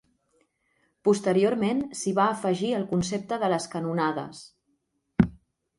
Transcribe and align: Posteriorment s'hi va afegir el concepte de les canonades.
Posteriorment 1.07 1.83
s'hi 1.99 2.15
va 2.21 2.25
afegir 2.39 2.73
el 2.79 2.89
concepte 2.95 3.41
de 3.45 3.53
les 3.55 3.73
canonades. 3.77 4.43